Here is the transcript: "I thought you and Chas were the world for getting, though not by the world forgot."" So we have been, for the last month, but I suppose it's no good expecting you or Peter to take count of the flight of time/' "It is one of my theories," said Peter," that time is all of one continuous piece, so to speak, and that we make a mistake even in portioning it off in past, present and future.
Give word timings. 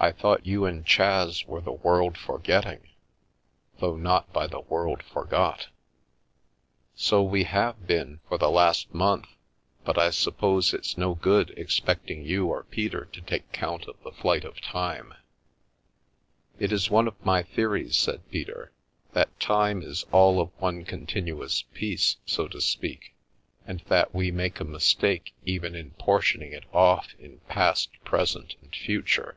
"I 0.02 0.12
thought 0.12 0.46
you 0.46 0.64
and 0.64 0.86
Chas 0.86 1.44
were 1.44 1.60
the 1.60 1.72
world 1.72 2.16
for 2.16 2.38
getting, 2.38 2.88
though 3.80 3.98
not 3.98 4.32
by 4.32 4.46
the 4.46 4.60
world 4.62 5.02
forgot."" 5.02 5.68
So 6.94 7.22
we 7.22 7.44
have 7.44 7.86
been, 7.86 8.20
for 8.26 8.38
the 8.38 8.48
last 8.50 8.94
month, 8.94 9.28
but 9.84 9.98
I 9.98 10.08
suppose 10.08 10.72
it's 10.72 10.96
no 10.96 11.14
good 11.14 11.50
expecting 11.54 12.24
you 12.24 12.46
or 12.46 12.62
Peter 12.64 13.04
to 13.12 13.20
take 13.20 13.52
count 13.52 13.84
of 13.88 14.02
the 14.02 14.10
flight 14.10 14.42
of 14.46 14.56
time/' 14.62 15.14
"It 16.58 16.72
is 16.72 16.88
one 16.90 17.06
of 17.06 17.22
my 17.22 17.42
theories," 17.42 17.94
said 17.98 18.26
Peter," 18.30 18.72
that 19.12 19.38
time 19.38 19.82
is 19.82 20.06
all 20.12 20.40
of 20.40 20.48
one 20.58 20.86
continuous 20.86 21.60
piece, 21.74 22.16
so 22.24 22.48
to 22.48 22.62
speak, 22.62 23.12
and 23.66 23.80
that 23.88 24.14
we 24.14 24.30
make 24.30 24.60
a 24.60 24.64
mistake 24.64 25.34
even 25.44 25.74
in 25.74 25.90
portioning 25.90 26.52
it 26.54 26.64
off 26.72 27.14
in 27.18 27.40
past, 27.50 27.90
present 28.02 28.56
and 28.62 28.74
future. 28.74 29.36